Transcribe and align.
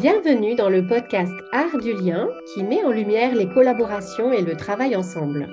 Bienvenue 0.00 0.54
dans 0.54 0.70
le 0.70 0.86
podcast 0.86 1.34
Art 1.52 1.76
du 1.76 1.92
lien 1.92 2.30
qui 2.54 2.62
met 2.62 2.82
en 2.82 2.90
lumière 2.90 3.34
les 3.34 3.46
collaborations 3.46 4.32
et 4.32 4.40
le 4.40 4.56
travail 4.56 4.96
ensemble. 4.96 5.46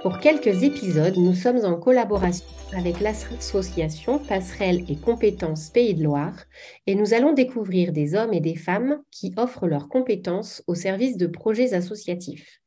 Pour 0.00 0.20
quelques 0.20 0.62
épisodes, 0.62 1.18
nous 1.18 1.34
sommes 1.34 1.66
en 1.66 1.78
collaboration 1.78 2.46
avec 2.74 2.98
l'association 3.00 4.18
Passerelle 4.18 4.84
et 4.88 4.96
Compétences 4.96 5.68
Pays 5.68 5.92
de 5.94 6.02
Loire 6.02 6.32
et 6.86 6.94
nous 6.94 7.12
allons 7.12 7.34
découvrir 7.34 7.92
des 7.92 8.14
hommes 8.14 8.32
et 8.32 8.40
des 8.40 8.56
femmes 8.56 9.02
qui 9.10 9.34
offrent 9.36 9.66
leurs 9.66 9.90
compétences 9.90 10.62
au 10.66 10.74
service 10.74 11.18
de 11.18 11.26
projets 11.26 11.74
associatifs. 11.74 12.62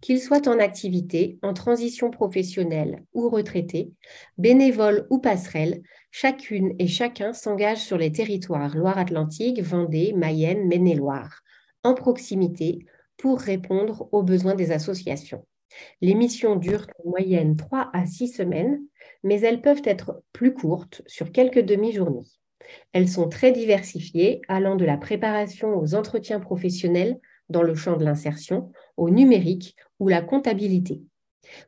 Qu'ils 0.00 0.20
soient 0.20 0.48
en 0.48 0.58
activité, 0.58 1.38
en 1.42 1.54
transition 1.54 2.10
professionnelle 2.10 3.04
ou 3.12 3.28
retraités, 3.28 3.92
bénévoles 4.38 5.06
ou 5.10 5.18
passerelles, 5.18 5.82
chacune 6.10 6.74
et 6.78 6.86
chacun 6.86 7.32
s'engage 7.32 7.78
sur 7.78 7.98
les 7.98 8.12
territoires 8.12 8.76
Loire-Atlantique, 8.76 9.62
Vendée, 9.62 10.12
Mayenne, 10.14 10.66
Maine-et-Loire, 10.66 11.40
en 11.82 11.94
proximité, 11.94 12.84
pour 13.16 13.40
répondre 13.40 14.08
aux 14.12 14.22
besoins 14.22 14.54
des 14.54 14.72
associations. 14.72 15.46
Les 16.00 16.14
missions 16.14 16.56
durent 16.56 16.86
en 17.04 17.10
moyenne 17.10 17.56
3 17.56 17.90
à 17.92 18.06
6 18.06 18.28
semaines, 18.28 18.80
mais 19.22 19.40
elles 19.40 19.60
peuvent 19.60 19.82
être 19.84 20.22
plus 20.32 20.54
courtes, 20.54 21.02
sur 21.06 21.32
quelques 21.32 21.64
demi-journées. 21.64 22.26
Elles 22.92 23.08
sont 23.08 23.28
très 23.28 23.52
diversifiées, 23.52 24.40
allant 24.48 24.76
de 24.76 24.84
la 24.84 24.96
préparation 24.96 25.76
aux 25.76 25.94
entretiens 25.94 26.40
professionnels 26.40 27.18
dans 27.48 27.62
le 27.62 27.74
champ 27.74 27.96
de 27.96 28.04
l'insertion, 28.04 28.72
au 28.96 29.10
numérique 29.10 29.76
ou 29.98 30.08
la 30.08 30.22
comptabilité. 30.22 31.02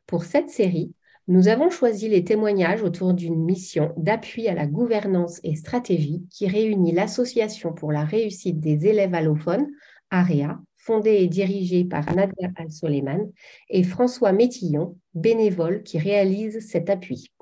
Pour 0.05 0.23
cette 0.23 0.49
série, 0.49 0.93
nous 1.27 1.49
avons 1.49 1.69
choisi 1.69 2.07
les 2.07 2.23
témoignages 2.23 2.83
autour 2.83 3.13
d'une 3.13 3.43
mission 3.43 3.93
d'appui 3.97 4.47
à 4.47 4.53
la 4.53 4.65
gouvernance 4.65 5.41
et 5.43 5.55
stratégie 5.55 6.23
qui 6.29 6.47
réunit 6.47 6.93
l'Association 6.93 7.73
pour 7.73 7.91
la 7.91 8.05
réussite 8.05 8.61
des 8.61 8.87
élèves 8.87 9.13
allophones, 9.13 9.67
AREA, 10.09 10.57
fondée 10.77 11.15
et 11.15 11.27
dirigée 11.27 11.83
par 11.83 12.15
Nadia 12.15 12.49
Al-Soleiman, 12.55 13.29
et 13.69 13.83
François 13.83 14.31
Métillon, 14.31 14.97
bénévole 15.15 15.83
qui 15.83 15.97
réalise 15.97 16.65
cet 16.65 16.89
appui. 16.89 17.33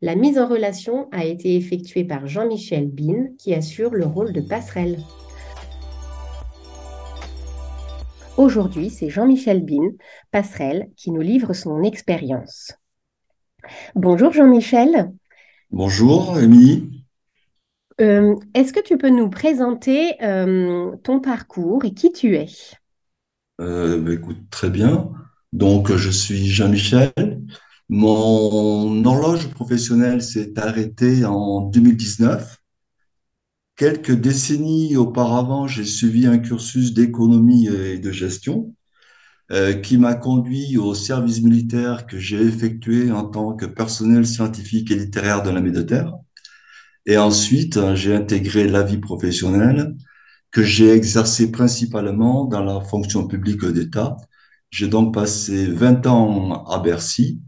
La 0.00 0.14
mise 0.14 0.38
en 0.38 0.46
relation 0.46 1.08
a 1.10 1.24
été 1.24 1.56
effectuée 1.56 2.04
par 2.04 2.28
Jean-Michel 2.28 2.88
Bin, 2.88 3.26
qui 3.38 3.54
assure 3.54 3.90
le 3.90 4.06
rôle 4.06 4.32
de 4.32 4.40
passerelle. 4.40 4.98
Aujourd'hui, 8.40 8.88
c'est 8.88 9.10
Jean-Michel 9.10 9.62
Bin, 9.62 9.90
passerelle, 10.30 10.88
qui 10.96 11.10
nous 11.10 11.20
livre 11.20 11.52
son 11.52 11.82
expérience. 11.82 12.72
Bonjour 13.94 14.32
Jean-Michel. 14.32 15.12
Bonjour 15.70 16.38
Émilie. 16.38 17.04
Euh, 18.00 18.34
est-ce 18.54 18.72
que 18.72 18.80
tu 18.80 18.96
peux 18.96 19.10
nous 19.10 19.28
présenter 19.28 20.14
euh, 20.22 20.96
ton 21.04 21.20
parcours 21.20 21.84
et 21.84 21.92
qui 21.92 22.12
tu 22.12 22.34
es? 22.34 22.48
Euh, 23.60 24.00
bah, 24.00 24.14
Écoute, 24.14 24.38
très 24.48 24.70
bien. 24.70 25.10
Donc, 25.52 25.94
je 25.94 26.08
suis 26.08 26.46
Jean-Michel. 26.46 27.42
Mon 27.90 29.04
horloge 29.04 29.50
professionnelle 29.50 30.22
s'est 30.22 30.58
arrêtée 30.58 31.26
en 31.26 31.60
2019. 31.66 32.56
Quelques 33.80 34.12
décennies 34.12 34.94
auparavant, 34.98 35.66
j'ai 35.66 35.86
suivi 35.86 36.26
un 36.26 36.36
cursus 36.36 36.92
d'économie 36.92 37.66
et 37.66 37.98
de 37.98 38.12
gestion 38.12 38.74
euh, 39.52 39.72
qui 39.72 39.96
m'a 39.96 40.14
conduit 40.14 40.76
au 40.76 40.94
service 40.94 41.40
militaire 41.40 42.06
que 42.06 42.18
j'ai 42.18 42.42
effectué 42.42 43.10
en 43.10 43.24
tant 43.24 43.54
que 43.54 43.64
personnel 43.64 44.26
scientifique 44.26 44.90
et 44.90 44.96
littéraire 44.96 45.42
de 45.42 45.48
la 45.48 45.62
Méditerranée. 45.62 46.12
Et 47.06 47.16
ensuite, 47.16 47.78
hein, 47.78 47.94
j'ai 47.94 48.14
intégré 48.14 48.68
la 48.68 48.82
vie 48.82 48.98
professionnelle 48.98 49.96
que 50.50 50.62
j'ai 50.62 50.90
exercée 50.90 51.50
principalement 51.50 52.44
dans 52.44 52.62
la 52.62 52.82
fonction 52.82 53.26
publique 53.26 53.64
d'État. 53.64 54.18
J'ai 54.68 54.88
donc 54.88 55.14
passé 55.14 55.64
20 55.64 56.06
ans 56.06 56.66
à 56.66 56.80
Bercy 56.80 57.40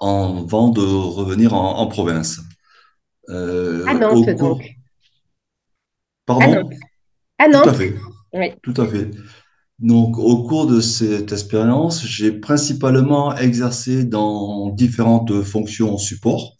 avant 0.00 0.68
de 0.68 0.82
revenir 0.82 1.52
en, 1.52 1.84
province. 1.88 2.42
Euh, 3.28 3.84
à 3.88 3.94
Nantes, 3.94 4.30
donc. 4.38 4.79
Pardon 6.38 6.70
À 7.38 7.48
Nantes. 7.48 7.64
Tout 7.64 7.68
à 7.70 7.74
fait. 7.74 7.94
Oui. 8.32 8.52
Tout 8.62 8.74
à 8.76 8.86
fait. 8.86 9.10
Donc, 9.80 10.16
au 10.18 10.44
cours 10.44 10.66
de 10.66 10.80
cette 10.80 11.32
expérience, 11.32 12.06
j'ai 12.06 12.32
principalement 12.32 13.34
exercé 13.36 14.04
dans 14.04 14.68
différentes 14.70 15.42
fonctions 15.42 15.96
support, 15.98 16.56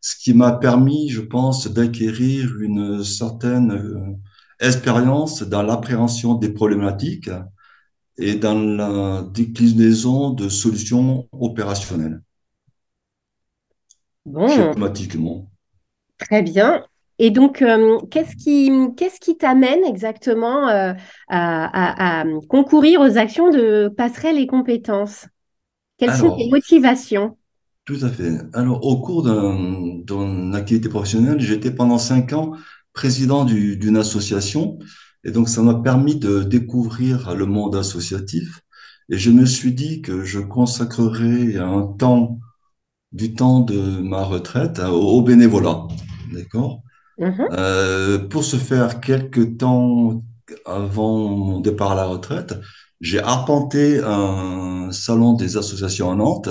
ce 0.00 0.14
qui 0.16 0.34
m'a 0.34 0.52
permis, 0.52 1.08
je 1.08 1.22
pense, 1.22 1.66
d'acquérir 1.66 2.60
une 2.60 3.02
certaine 3.02 3.72
euh, 3.72 4.16
expérience 4.60 5.42
dans 5.42 5.62
l'appréhension 5.62 6.34
des 6.34 6.50
problématiques 6.50 7.30
et 8.18 8.36
dans 8.36 8.54
la 8.54 9.26
déclinaison 9.32 10.30
de 10.30 10.48
solutions 10.48 11.26
opérationnelles. 11.32 12.22
Bon. 14.24 14.46
Très 16.18 16.42
bien. 16.42 16.84
Et 17.18 17.30
donc, 17.30 17.62
euh, 17.62 17.98
qu'est-ce 18.10 18.36
qui 18.36 18.70
qu'est-ce 18.96 19.20
qui 19.20 19.36
t'amène 19.38 19.84
exactement 19.84 20.68
euh, 20.68 20.92
à, 21.28 22.24
concourir 22.48 23.00
aux 23.00 23.16
actions 23.16 23.50
de 23.50 23.88
passerelle 23.88 24.38
et 24.38 24.46
compétences? 24.46 25.26
Quelles 25.98 26.14
sont 26.14 26.36
tes 26.36 26.50
motivations? 26.50 27.38
Tout 27.86 27.98
à 28.02 28.08
fait. 28.10 28.32
Alors, 28.52 28.84
au 28.84 29.00
cours 29.00 29.22
d'une 29.22 30.54
activité 30.54 30.88
professionnelle, 30.88 31.40
j'étais 31.40 31.70
pendant 31.70 31.98
cinq 31.98 32.32
ans 32.32 32.52
président 32.92 33.44
d'une 33.44 33.96
association, 33.96 34.78
et 35.24 35.30
donc 35.30 35.48
ça 35.48 35.62
m'a 35.62 35.74
permis 35.74 36.16
de 36.16 36.42
découvrir 36.42 37.34
le 37.34 37.46
monde 37.46 37.76
associatif. 37.76 38.60
Et 39.08 39.18
je 39.18 39.30
me 39.30 39.46
suis 39.46 39.72
dit 39.72 40.02
que 40.02 40.24
je 40.24 40.40
consacrerais 40.40 41.56
un 41.56 41.82
temps, 41.82 42.40
du 43.12 43.34
temps 43.34 43.60
de 43.60 44.00
ma 44.00 44.24
retraite 44.24 44.80
au 44.80 45.22
bénévolat. 45.22 45.86
D'accord? 46.32 46.82
Mhm. 47.18 47.48
Euh, 47.52 48.18
pour 48.28 48.44
ce 48.44 48.56
faire, 48.56 49.00
quelques 49.00 49.58
temps 49.58 50.22
avant 50.64 51.28
mon 51.28 51.60
départ 51.60 51.92
à 51.92 51.94
la 51.94 52.04
retraite, 52.04 52.54
j'ai 53.00 53.20
arpenté 53.20 54.00
un 54.04 54.90
salon 54.92 55.34
des 55.34 55.56
associations 55.56 56.10
à 56.10 56.14
Nantes 56.14 56.48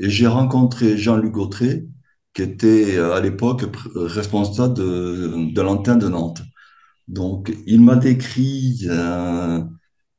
et 0.00 0.10
j'ai 0.10 0.26
rencontré 0.26 0.96
Jean-Luc 0.96 1.32
Gautret, 1.32 1.86
qui 2.34 2.42
était 2.42 2.96
euh, 2.96 3.14
à 3.14 3.20
l'époque 3.20 3.64
responsable 3.94 4.74
de, 4.74 5.52
de 5.52 5.62
l'antenne 5.62 5.98
de 5.98 6.08
Nantes. 6.08 6.42
Donc, 7.08 7.54
il 7.66 7.80
m'a 7.82 7.96
décrit 7.96 8.86
euh, 8.88 9.62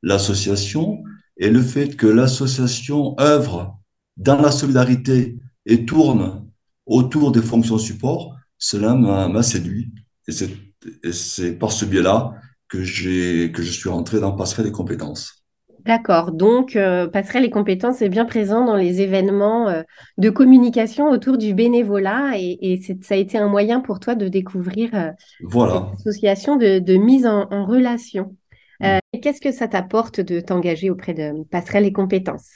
l'association 0.01 1.03
et 1.37 1.49
le 1.49 1.61
fait 1.61 1.95
que 1.95 2.07
l'association 2.07 3.15
œuvre 3.19 3.79
dans 4.17 4.41
la 4.41 4.51
solidarité 4.51 5.37
et 5.65 5.85
tourne 5.85 6.45
autour 6.85 7.31
des 7.31 7.41
fonctions 7.41 7.77
support 7.77 8.35
cela 8.63 8.95
m'a 8.95 9.43
séduit. 9.43 9.91
Et 10.29 11.11
c'est 11.11 11.51
par 11.59 11.73
ce 11.73 11.83
biais-là 11.83 12.33
que, 12.69 12.77
que 12.77 13.61
je 13.61 13.71
suis 13.71 13.89
rentré 13.89 14.21
dans 14.21 14.31
Passerelle 14.31 14.67
et 14.67 14.71
compétences. 14.71 15.43
D'accord. 15.85 16.31
Donc, 16.31 16.77
euh, 16.77 17.09
Passerelle 17.09 17.43
et 17.43 17.49
compétences 17.49 18.01
est 18.01 18.07
bien 18.07 18.23
présent 18.23 18.63
dans 18.63 18.77
les 18.77 19.01
événements 19.01 19.67
euh, 19.67 19.81
de 20.17 20.29
communication 20.29 21.09
autour 21.09 21.37
du 21.37 21.53
bénévolat 21.53 22.37
et, 22.37 22.79
ça 23.01 23.15
a 23.15 23.17
été 23.17 23.37
un 23.37 23.49
moyen 23.49 23.81
pour 23.81 23.99
toi 23.99 24.15
de 24.15 24.29
découvrir 24.29 24.91
euh, 24.93 25.11
voilà. 25.41 25.89
cette 25.91 26.07
association 26.07 26.55
de, 26.55 26.95
mise 26.95 27.25
en, 27.25 27.65
relation. 27.65 28.37
Mm. 28.79 28.99
Qu'est-ce 29.21 29.41
que 29.41 29.51
ça 29.51 29.67
t'apporte 29.67 30.21
de 30.21 30.39
t'engager 30.39 30.89
auprès 30.89 31.13
de 31.13 31.43
Passerelle 31.51 31.85
et 31.85 31.91
compétences? 31.91 32.55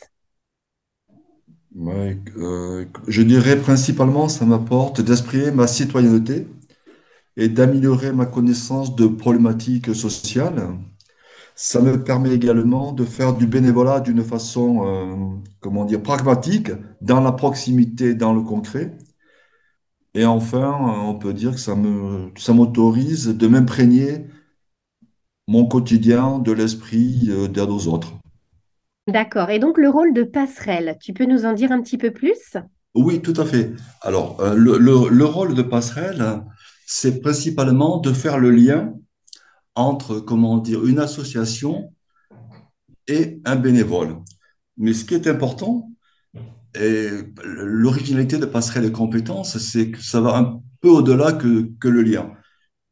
Euh, 1.76 2.86
je 3.08 3.22
dirais 3.22 3.58
principalement, 3.58 4.30
ça 4.30 4.46
m'apporte 4.46 5.02
d'exprimer 5.02 5.52
ma 5.52 5.68
citoyenneté 5.68 6.48
et 7.38 7.50
d'améliorer 7.50 8.12
ma 8.14 8.26
connaissance 8.26 8.96
de 8.96 9.08
problématiques 9.08 9.94
sociales. 9.96 10.70
Ça 11.56 11.82
me 11.82 12.04
permet 12.04 12.34
également 12.34 12.94
de 12.94 13.06
faire 13.06 13.36
du 13.36 13.48
bénévolat 13.48 14.00
d'une 14.00 14.24
façon, 14.24 14.86
euh, 14.86 15.16
comment 15.60 15.86
dire, 15.86 16.04
pragmatique, 16.04 16.72
dans 17.02 17.22
la 17.22 17.32
proximité, 17.32 18.14
dans 18.16 18.34
le 18.34 18.42
concret. 18.42 18.98
Et 20.14 20.26
enfin, 20.26 20.76
on 21.06 21.16
peut 21.16 21.34
dire 21.34 21.52
que 21.54 21.60
ça 21.60 21.76
me, 21.76 22.32
ça 22.38 22.54
m'autorise 22.54 23.28
de 23.28 23.48
m'imprégner 23.48 24.26
mon 25.48 25.66
quotidien 25.68 26.40
de 26.40 26.52
l'esprit 26.52 27.28
euh, 27.30 27.48
d'aide 27.48 27.70
aux 27.70 27.88
autres. 27.88 28.17
D'accord. 29.08 29.50
Et 29.50 29.60
donc 29.60 29.78
le 29.78 29.90
rôle 29.90 30.14
de 30.14 30.24
passerelle, 30.24 30.98
tu 31.02 31.14
peux 31.14 31.26
nous 31.26 31.46
en 31.46 31.54
dire 31.54 31.72
un 31.72 31.82
petit 31.82 31.98
peu 31.98 32.12
plus? 32.12 32.58
Oui, 32.94 33.22
tout 33.22 33.34
à 33.38 33.46
fait. 33.46 33.72
Alors, 34.02 34.40
euh, 34.42 34.56
le, 34.56 35.26
rôle 35.26 35.54
de 35.54 35.62
passerelle, 35.62 36.44
c'est 36.86 37.22
principalement 37.22 38.00
de 38.00 38.12
faire 38.12 38.40
le 38.40 38.50
lien 38.50 38.94
entre, 39.76 40.20
comment 40.20 40.58
dire, 40.58 40.86
une 40.86 41.00
association 41.00 41.94
et 43.08 43.40
un 43.46 43.56
bénévole. 43.56 44.18
Mais 44.78 44.94
ce 44.94 45.06
qui 45.06 45.14
est 45.14 45.28
important, 45.28 45.92
et 46.76 47.10
l'originalité 47.44 48.38
de 48.38 48.46
passerelle 48.46 48.86
et 48.86 48.92
compétences, 48.92 49.58
c'est 49.58 49.92
que 49.92 50.02
ça 50.02 50.20
va 50.20 50.36
un 50.38 50.62
peu 50.82 50.90
au-delà 50.90 51.34
que, 51.34 51.70
que 51.80 51.88
le 51.88 52.02
lien. 52.02 52.32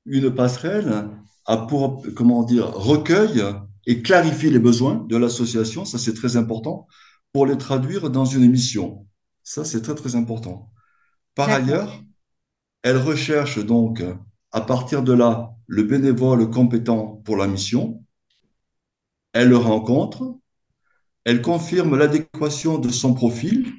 Une 0.05 0.33
passerelle, 0.33 1.09
a 1.45 1.57
pour, 1.57 2.03
comment 2.15 2.43
dire, 2.43 2.71
recueille 2.73 3.43
et 3.85 4.01
clarifie 4.01 4.49
les 4.49 4.59
besoins 4.59 5.05
de 5.07 5.17
l'association, 5.17 5.85
ça 5.85 5.97
c'est 5.97 6.13
très 6.13 6.37
important, 6.37 6.87
pour 7.33 7.45
les 7.45 7.57
traduire 7.57 8.09
dans 8.09 8.25
une 8.25 8.43
émission. 8.43 9.07
Ça 9.43 9.65
c'est 9.65 9.81
très 9.81 9.95
très 9.95 10.15
important. 10.15 10.71
Par 11.35 11.49
ailleurs, 11.49 12.01
elle 12.83 12.97
recherche 12.97 13.59
donc 13.59 14.03
à 14.51 14.61
partir 14.61 15.03
de 15.03 15.13
là 15.13 15.51
le 15.67 15.83
bénévole 15.83 16.49
compétent 16.49 17.21
pour 17.25 17.37
la 17.37 17.47
mission, 17.47 18.03
elle 19.33 19.49
le 19.49 19.57
rencontre, 19.57 20.37
elle 21.25 21.41
confirme 21.41 21.97
l'adéquation 21.97 22.77
de 22.77 22.89
son 22.89 23.13
profil 23.13 23.73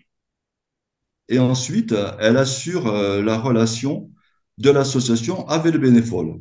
et 1.29 1.39
ensuite 1.39 1.95
elle 2.21 2.37
assure 2.37 2.89
euh, 2.89 3.23
la 3.23 3.39
relation 3.39 4.11
de 4.59 4.71
l'association 4.71 5.47
avec 5.49 5.73
le 5.73 5.79
bénévole. 5.79 6.41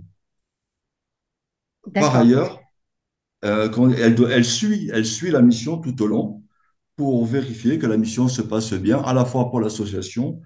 Par 1.93 2.15
ailleurs, 2.15 2.64
euh, 3.45 3.69
elle, 3.97 4.15
elle, 4.31 4.45
suit, 4.45 4.89
elle 4.93 5.05
suit 5.05 5.31
la 5.31 5.41
mission 5.41 5.77
tout 5.79 6.01
au 6.01 6.07
long 6.07 6.43
pour 6.95 7.25
vérifier 7.25 7.79
que 7.79 7.87
la 7.87 7.97
mission 7.97 8.27
se 8.27 8.41
passe 8.41 8.73
bien, 8.73 8.99
à 9.01 9.13
la 9.13 9.25
fois 9.25 9.49
pour 9.49 9.59
l'association 9.61 10.41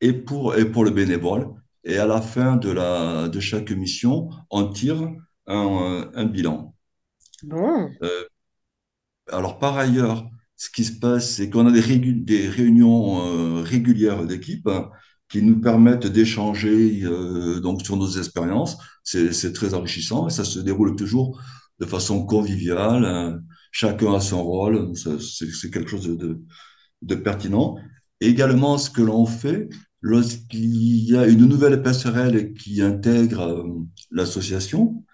et 0.00 0.12
pour, 0.12 0.56
et 0.56 0.64
pour 0.70 0.84
le 0.84 0.90
bénévole. 0.90 1.48
Et 1.84 1.98
à 1.98 2.06
la 2.06 2.20
fin 2.20 2.56
de, 2.56 2.70
la, 2.70 3.28
de 3.28 3.40
chaque 3.40 3.70
mission, 3.70 4.30
on 4.50 4.68
tire 4.68 5.08
un, 5.46 6.10
un 6.14 6.24
bilan. 6.26 6.74
Bon. 7.42 7.90
Euh, 8.02 8.26
alors, 9.32 9.58
par 9.58 9.76
ailleurs, 9.76 10.28
ce 10.56 10.70
qui 10.70 10.84
se 10.84 10.98
passe, 10.98 11.30
c'est 11.34 11.50
qu'on 11.50 11.66
a 11.66 11.72
des, 11.72 11.98
des 11.98 12.48
réunions 12.48 13.58
euh, 13.58 13.62
régulières 13.62 14.24
d'équipe 14.26 14.68
qui 15.28 15.42
nous 15.42 15.60
permettent 15.60 16.06
d'échanger 16.06 17.02
euh, 17.04 17.60
donc 17.60 17.82
sur 17.82 17.96
nos 17.96 18.08
expériences. 18.08 18.78
C'est 19.02 19.52
très 19.52 19.74
enrichissant 19.74 20.28
et 20.28 20.30
ça 20.30 20.44
se 20.44 20.58
déroule 20.60 20.96
toujours 20.96 21.40
de 21.78 21.86
façon 21.86 22.24
conviviale. 22.24 23.04
Hein. 23.04 23.40
Chacun 23.72 24.14
a 24.14 24.20
son 24.20 24.42
rôle, 24.42 24.92
c'est 24.96 25.70
quelque 25.70 25.90
chose 25.90 26.06
de, 26.06 26.40
de, 27.02 27.14
pertinent. 27.14 27.76
également, 28.20 28.78
ce 28.78 28.90
que 28.90 29.02
l'on 29.02 29.26
fait 29.26 29.68
lorsqu'il 30.00 31.10
y 31.10 31.16
a 31.16 31.26
une 31.26 31.46
nouvelle 31.46 31.82
passerelle 31.82 32.54
qui 32.54 32.80
intègre 32.80 33.42
euh, 33.42 33.64
l'association, 34.10 35.04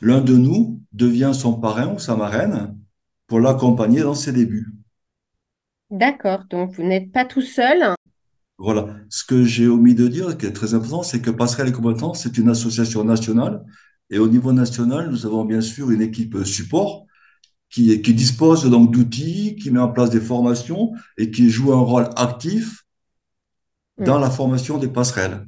l'un 0.00 0.20
de 0.20 0.36
nous 0.36 0.82
devient 0.92 1.32
son 1.34 1.60
parrain 1.60 1.94
ou 1.94 1.98
sa 1.98 2.16
marraine 2.16 2.76
pour 3.26 3.40
l'accompagner 3.40 4.00
dans 4.00 4.14
ses 4.14 4.32
débuts. 4.32 4.72
D'accord, 5.90 6.44
donc 6.50 6.72
vous 6.72 6.82
n'êtes 6.82 7.12
pas 7.12 7.24
tout 7.24 7.42
seul. 7.42 7.94
Voilà. 8.58 8.96
Ce 9.08 9.24
que 9.24 9.44
j'ai 9.44 9.68
omis 9.68 9.94
de 9.94 10.08
dire, 10.08 10.36
qui 10.36 10.46
est 10.46 10.52
très 10.52 10.74
important, 10.74 11.02
c'est 11.02 11.22
que 11.22 11.30
Passerelle 11.30 11.68
et 11.68 12.14
c'est 12.14 12.38
une 12.38 12.48
association 12.48 13.04
nationale. 13.04 13.64
Et 14.10 14.18
au 14.18 14.28
niveau 14.28 14.52
national, 14.52 15.10
nous 15.10 15.26
avons 15.26 15.44
bien 15.44 15.60
sûr 15.60 15.90
une 15.90 16.02
équipe 16.02 16.44
support 16.44 17.06
qui, 17.70 18.00
qui 18.00 18.14
dispose 18.14 18.68
donc 18.70 18.90
d'outils, 18.90 19.56
qui 19.56 19.70
met 19.70 19.80
en 19.80 19.92
place 19.92 20.10
des 20.10 20.20
formations 20.20 20.92
et 21.16 21.30
qui 21.30 21.50
joue 21.50 21.72
un 21.72 21.80
rôle 21.80 22.08
actif 22.16 22.84
dans 23.98 24.18
mm. 24.18 24.22
la 24.22 24.30
formation 24.30 24.78
des 24.78 24.88
passerelles. 24.88 25.46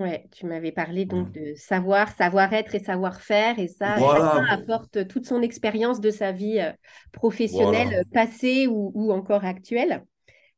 Ouais, 0.00 0.26
tu 0.32 0.46
m'avais 0.46 0.72
parlé 0.72 1.04
donc 1.04 1.28
mm. 1.28 1.32
de 1.32 1.54
savoir, 1.56 2.08
savoir-être 2.16 2.74
et 2.74 2.80
savoir-faire, 2.80 3.58
et 3.58 3.68
ça, 3.68 3.98
chacun 3.98 4.46
apporte 4.46 5.06
toute 5.06 5.26
son 5.26 5.42
expérience 5.42 6.00
de 6.00 6.10
sa 6.10 6.32
vie 6.32 6.58
euh, 6.58 6.72
professionnelle 7.12 8.02
passée 8.12 8.66
ou, 8.66 8.90
ou, 8.94 9.12
encore 9.12 9.44
actuelle. 9.44 10.04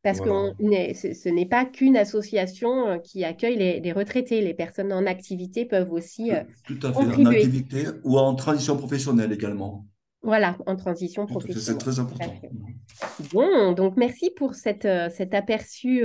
Parce 0.03 0.21
que 0.21 0.27
ce, 0.29 1.29
n'est 1.29 1.47
pas 1.47 1.65
qu'une 1.65 1.97
association 1.97 2.89
euh, 2.89 2.99
qui 2.99 3.25
accueille 3.25 3.57
les, 3.57 3.93
retraités. 3.93 4.41
Les 4.41 4.55
personnes 4.55 4.93
en 4.93 5.07
activité 5.07 5.65
peuvent 5.65 5.93
aussi 5.93 6.33
euh, 6.33 6.43
Tout 6.67 6.79
à 6.83 6.93
fait, 6.93 6.99
en 6.99 7.27
activité 7.27 7.87
ou 8.03 8.19
en 8.19 8.35
transition 8.35 8.77
professionnelle 8.77 9.33
également. 9.33 9.87
Voilà, 10.23 10.57
en 10.67 10.77
transition 10.77 11.27
professionnelle. 11.27 11.63
C'est 11.63 11.79
très 11.79 11.99
important. 11.99 12.33
Bon, 13.33 13.73
donc 13.73 13.97
merci 13.97 14.31
pour 14.31 14.55
cette, 14.55 14.85
euh, 14.85 15.09
cet 15.11 15.35
aperçu 15.35 16.05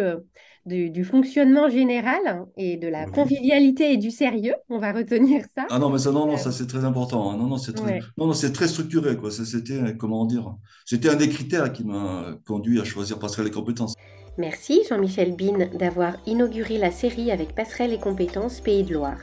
du, 0.67 1.03
fonctionnement 1.03 1.69
général 1.69 2.45
et 2.57 2.77
de 2.77 2.87
la 2.87 3.05
convivialité 3.05 3.93
et 3.93 3.97
du 3.97 4.11
sérieux. 4.11 4.55
On 4.69 4.79
va 4.79 4.91
retenir 4.91 5.43
ça. 5.55 5.65
Ah 5.69 5.79
non, 5.79 5.89
mais 5.89 5.99
ça, 5.99 6.11
non, 6.11 6.25
non, 6.25 6.37
ça 6.37 6.51
c'est 6.51 6.67
très 6.67 6.83
important. 6.83 7.31
Hein. 7.31 7.37
Non, 7.37 7.47
non, 7.47 7.57
c'est 7.57 7.73
très, 7.73 7.99
non, 8.17 8.31
très 8.31 8.67
structuré, 8.67 9.17
quoi. 9.17 9.31
C'était, 9.31 9.95
comment 9.97 10.25
dire, 10.25 10.55
c'était 10.85 11.09
un 11.09 11.15
des 11.15 11.29
critères 11.29 11.71
qui 11.71 11.83
m'a 11.83 12.37
conduit 12.45 12.81
à 12.81 12.83
choisir 12.83 13.19
Passerelle 13.19 13.47
et 13.47 13.51
compétences. 13.51 13.93
Merci 14.37 14.83
Jean-Michel 14.87 15.35
Bin 15.35 15.65
d'avoir 15.73 16.13
inauguré 16.27 16.77
la 16.77 16.91
série 16.91 17.31
avec 17.31 17.55
Passerelle 17.55 17.91
et 17.91 17.97
compétences 17.97 18.61
Pays 18.61 18.83
de 18.83 18.93
Loire. 18.93 19.17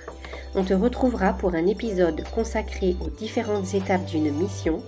On 0.57 0.65
te 0.65 0.75
retrouvera 0.75 1.35
pour 1.35 1.55
un 1.55 1.67
épisode 1.67 2.25
consacré 2.35 2.97
aux 3.01 3.11
différentes 3.11 3.75
étapes 3.75 4.07
d'une 4.07 4.33
mission 4.33 4.83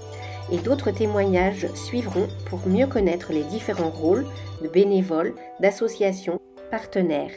et 0.51 0.59
d'autres 0.59 0.91
témoignages 0.91 1.73
suivront 1.75 2.27
pour 2.47 2.67
mieux 2.67 2.89
connaître 2.89 3.33
les 3.33 3.45
différents 3.45 3.91
rôles 3.91 4.27
de 4.63 4.69
bénévoles, 4.69 5.35
d'associations, 5.61 6.41
partenaires. 6.73 7.31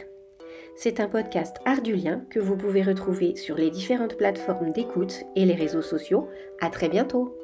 C'est 0.75 0.99
un 0.99 1.07
podcast 1.07 1.57
ardulien 1.65 2.23
que 2.31 2.39
vous 2.39 2.57
pouvez 2.57 2.81
retrouver 2.81 3.35
sur 3.35 3.55
les 3.55 3.69
différentes 3.69 4.17
plateformes 4.17 4.71
d'écoute 4.71 5.25
et 5.35 5.45
les 5.45 5.55
réseaux 5.55 5.83
sociaux. 5.83 6.27
À 6.59 6.71
très 6.71 6.89
bientôt! 6.89 7.38